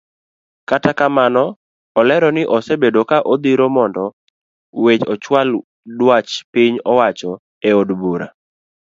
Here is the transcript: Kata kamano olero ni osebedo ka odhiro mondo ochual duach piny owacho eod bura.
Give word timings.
Kata 0.69 0.91
kamano 0.99 1.43
olero 1.99 2.29
ni 2.35 2.43
osebedo 2.55 3.01
ka 3.09 3.17
odhiro 3.31 3.65
mondo 3.75 4.05
ochual 5.13 5.49
duach 5.97 6.31
piny 6.53 6.75
owacho 6.91 7.31
eod 7.69 7.87
bura. 7.99 8.27